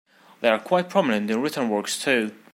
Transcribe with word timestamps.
They 0.39 0.49
are 0.49 0.57
quite 0.57 0.89
prominent 0.89 1.29
in 1.29 1.41
written 1.43 1.69
works 1.69 1.99
too. 2.01 2.31